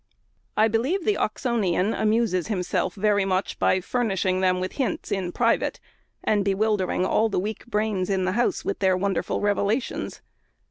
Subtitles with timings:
[0.57, 5.79] I believe the Oxonian amuses himself very much by furnishing them with hints in private,
[6.23, 10.21] and bewildering all the weak brains in the house with their wonderful revelations.